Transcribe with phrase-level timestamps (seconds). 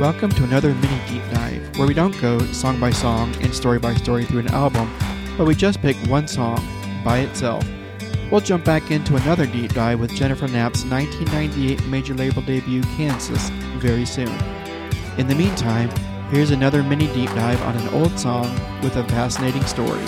[0.00, 3.78] Welcome to another mini deep dive, where we don't go song by song and story
[3.78, 4.90] by story through an album,
[5.36, 6.56] but we just pick one song
[7.04, 7.68] by itself.
[8.30, 13.50] We'll jump back into another deep dive with Jennifer Knapp's 1998 major label debut, Kansas,
[13.76, 14.34] very soon.
[15.18, 15.90] In the meantime,
[16.30, 20.02] here's another mini deep dive on an old song with a fascinating story.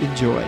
[0.00, 0.42] Enjoy.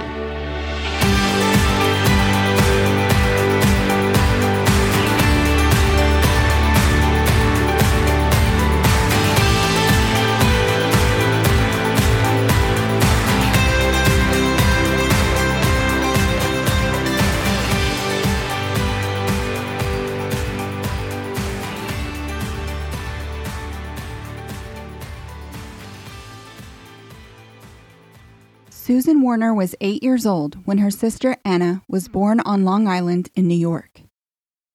[28.91, 33.29] Susan Warner was eight years old when her sister Anna was born on Long Island
[33.37, 34.03] in New York.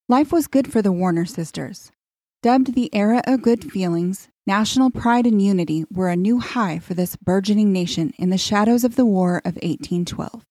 [0.08, 1.92] Life was good for the Warner sisters.
[2.42, 6.94] Dubbed the era of good feelings, national pride and unity were a new high for
[6.94, 10.46] this burgeoning nation in the shadows of the War of 1812.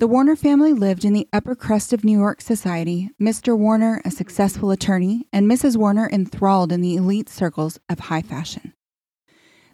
[0.00, 3.56] The Warner family lived in the upper crust of New York society, Mr.
[3.56, 5.76] Warner, a successful attorney, and Mrs.
[5.76, 8.72] Warner enthralled in the elite circles of high fashion.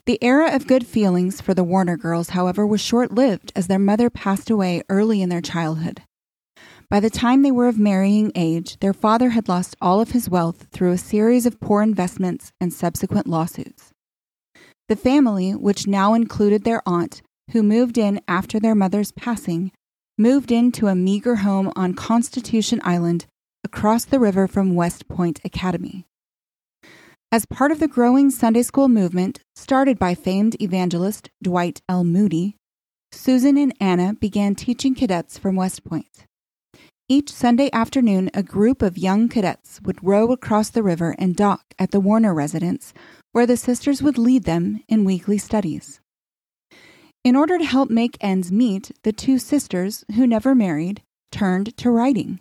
[0.07, 3.79] The era of good feelings for the Warner girls, however, was short lived as their
[3.79, 6.03] mother passed away early in their childhood.
[6.91, 10.29] By the time they were of marrying age, their father had lost all of his
[10.29, 13.93] wealth through a series of poor investments and subsequent lawsuits.
[14.89, 19.73] The family, which now included their aunt, who moved in after their mother's passing,
[20.19, 23.25] moved into a meager home on Constitution Island
[23.65, 26.05] across the river from West Point Academy.
[27.35, 32.05] As part of the growing Sunday school movement started by famed evangelist Dwight L.
[32.05, 32.55] Moody,
[33.11, 36.27] Susan and Anna began teaching cadets from West Point.
[37.09, 41.65] Each Sunday afternoon, a group of young cadets would row across the river and dock
[41.77, 42.95] at the Warner residence,
[43.33, 45.99] where the sisters would lead them in weekly studies.
[47.25, 51.03] In order to help make ends meet, the two sisters, who never married,
[51.33, 52.39] turned to writing.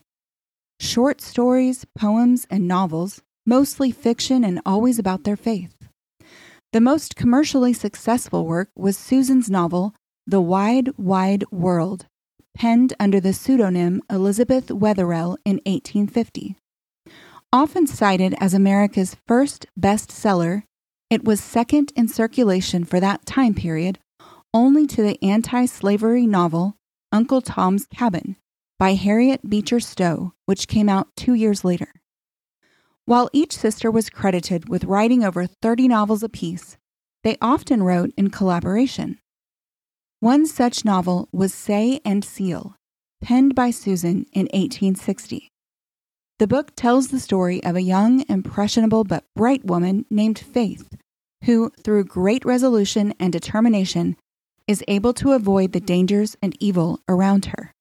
[0.79, 5.75] Short stories, poems, and novels mostly fiction and always about their faith.
[6.71, 9.93] The most commercially successful work was Susan's novel,
[10.25, 12.07] The Wide, Wide World,
[12.55, 16.55] penned under the pseudonym Elizabeth Wetherell in 1850.
[17.51, 20.63] Often cited as America's first bestseller,
[21.09, 23.99] it was second in circulation for that time period,
[24.53, 26.75] only to the anti slavery novel
[27.11, 28.35] Uncle Tom's Cabin
[28.79, 31.93] by Harriet Beecher Stowe, which came out two years later.
[33.05, 36.77] While each sister was credited with writing over 30 novels apiece,
[37.23, 39.19] they often wrote in collaboration.
[40.21, 42.75] One such novel was Say and Seal,
[43.21, 45.49] penned by Susan in 1860.
[46.39, 50.95] The book tells the story of a young, impressionable, but bright woman named Faith,
[51.43, 54.15] who, through great resolution and determination,
[54.65, 57.73] is able to avoid the dangers and evil around her.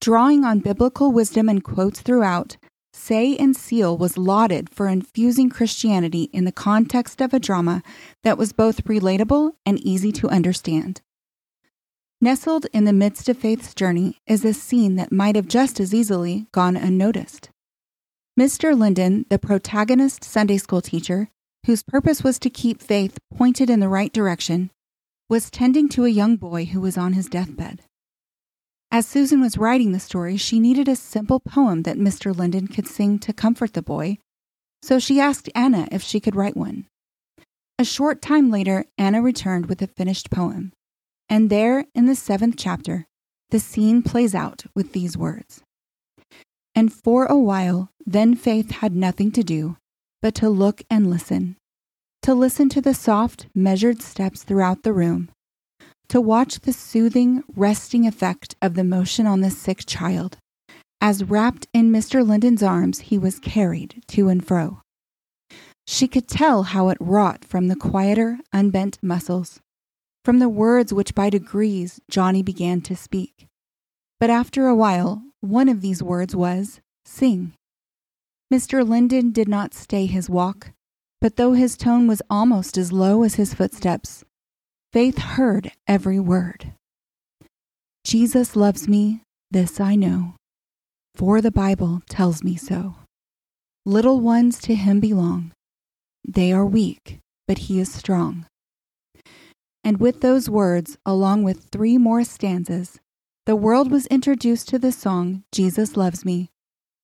[0.00, 2.56] Drawing on biblical wisdom and quotes throughout,
[2.98, 7.82] Say and Seal was lauded for infusing Christianity in the context of a drama
[8.24, 11.00] that was both relatable and easy to understand.
[12.20, 15.94] Nestled in the midst of Faith's journey is a scene that might have just as
[15.94, 17.50] easily gone unnoticed.
[18.38, 18.76] Mr.
[18.76, 21.30] Linden, the protagonist Sunday school teacher,
[21.66, 24.70] whose purpose was to keep Faith pointed in the right direction,
[25.30, 27.80] was tending to a young boy who was on his deathbed.
[28.90, 32.34] As Susan was writing the story, she needed a simple poem that Mr.
[32.34, 34.16] Linden could sing to comfort the boy,
[34.82, 36.86] so she asked Anna if she could write one.
[37.78, 40.72] A short time later, Anna returned with a finished poem,
[41.28, 43.06] and there, in the seventh chapter,
[43.50, 45.62] the scene plays out with these words
[46.74, 49.76] And for a while, then Faith had nothing to do
[50.22, 51.56] but to look and listen,
[52.22, 55.30] to listen to the soft, measured steps throughout the room
[56.08, 60.38] to watch the soothing, resting effect of the motion on the sick child,
[61.00, 62.26] as wrapped in Mr.
[62.26, 64.80] Linden's arms he was carried to and fro.
[65.86, 69.60] She could tell how it wrought from the quieter, unbent muscles,
[70.24, 73.46] from the words which by degrees Johnny began to speak.
[74.20, 77.52] But after a while, one of these words was, Sing.
[78.52, 78.86] Mr.
[78.86, 80.72] Linden did not stay his walk,
[81.20, 84.24] but though his tone was almost as low as his footsteps,
[84.92, 86.72] Faith heard every word.
[88.04, 90.34] Jesus loves me, this I know,
[91.14, 92.96] for the Bible tells me so.
[93.84, 95.52] Little ones to him belong.
[96.26, 98.46] They are weak, but he is strong.
[99.84, 102.98] And with those words, along with three more stanzas,
[103.46, 106.50] the world was introduced to the song Jesus Loves Me,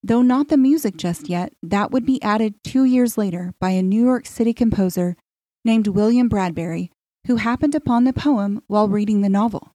[0.06, 3.82] Though not the music just yet, that would be added two years later by a
[3.82, 5.16] New York City composer
[5.64, 6.90] named William Bradbury,
[7.26, 9.72] who happened upon the poem while reading the novel.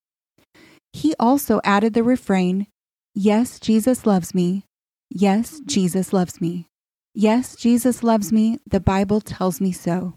[0.94, 2.68] He also added the refrain,
[3.14, 4.64] Yes, Jesus loves me.
[5.10, 6.68] Yes, Jesus loves me.
[7.14, 8.60] Yes, Jesus loves me.
[8.68, 10.16] The Bible tells me so.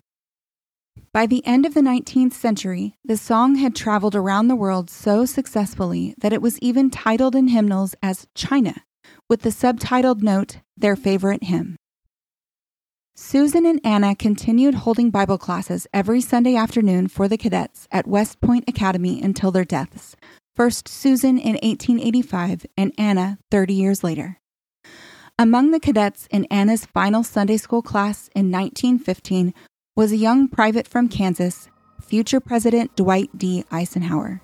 [1.13, 5.25] By the end of the 19th century, the song had traveled around the world so
[5.25, 8.85] successfully that it was even titled in hymnals as China,
[9.29, 11.77] with the subtitled note, Their Favorite Hymn.
[13.25, 18.41] Susan and Anna continued holding Bible classes every Sunday afternoon for the cadets at West
[18.41, 20.17] Point Academy until their deaths,
[20.57, 24.41] first Susan in 1885 and Anna 30 years later.
[25.39, 29.55] Among the cadets in Anna's final Sunday school class in 1915
[29.95, 31.71] was a young private from Kansas,
[32.01, 33.65] future President Dwight D.
[33.71, 34.43] Eisenhower.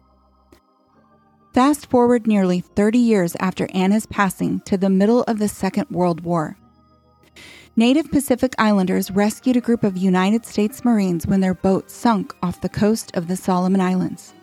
[1.53, 6.21] Fast forward nearly 30 years after Anna's passing to the middle of the Second World
[6.21, 6.57] War.
[7.79, 12.61] Native Pacific Islanders rescued a group of United States Marines when their boat sunk off
[12.61, 14.35] the coast of the Solomon Islands.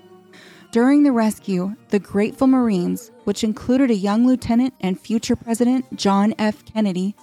[0.71, 6.33] During the rescue, the grateful Marines, which included a young lieutenant and future President John
[6.39, 6.63] F.
[6.63, 7.13] Kennedy,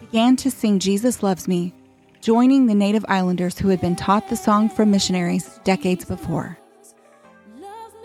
[0.00, 1.72] began to sing Jesus Loves Me,
[2.20, 6.58] joining the native islanders who had been taught the song from missionaries decades before.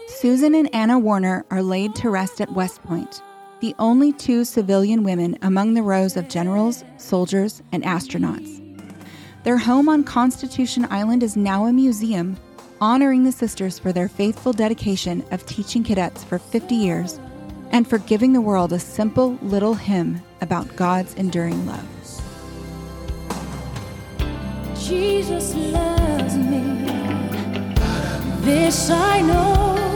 [0.08, 3.22] Susan and Anna Warner are laid to rest at West Point,
[3.62, 8.58] the only two civilian women among the rows of generals, soldiers, and astronauts.
[9.44, 12.38] Their home on Constitution Island is now a museum
[12.82, 17.20] honoring the sisters for their faithful dedication of teaching cadets for 50 years
[17.72, 21.88] and for giving the world a simple little hymn about God's enduring love.
[24.80, 26.86] Jesus loves me.
[28.42, 29.89] This I know.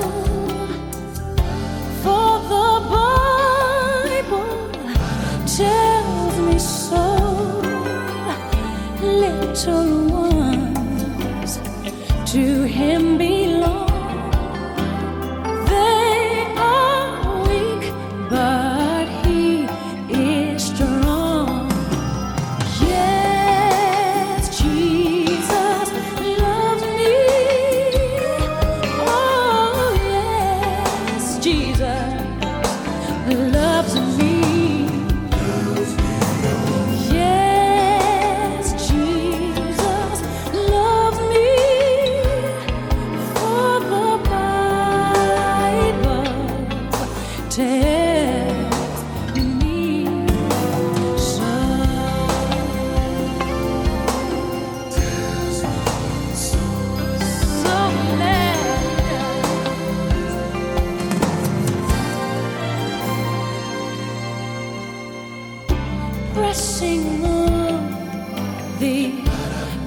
[66.53, 69.11] Pressing on the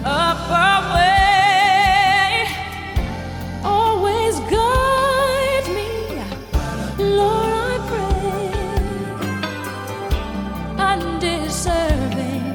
[0.05, 2.45] upper way.
[3.63, 5.91] Always guide me,
[6.99, 8.51] Lord, I pray.
[10.91, 12.47] Undeserving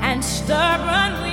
[0.00, 1.29] and stubborn